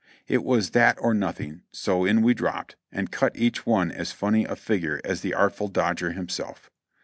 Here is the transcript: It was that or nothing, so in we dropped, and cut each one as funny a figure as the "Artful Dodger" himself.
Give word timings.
It 0.27 0.43
was 0.43 0.71
that 0.71 0.97
or 0.99 1.13
nothing, 1.13 1.61
so 1.71 2.05
in 2.05 2.23
we 2.23 2.33
dropped, 2.33 2.75
and 2.91 3.11
cut 3.11 3.37
each 3.37 3.67
one 3.67 3.91
as 3.91 4.11
funny 4.11 4.45
a 4.45 4.55
figure 4.55 4.99
as 5.05 5.21
the 5.21 5.35
"Artful 5.35 5.67
Dodger" 5.67 6.13
himself. 6.13 6.71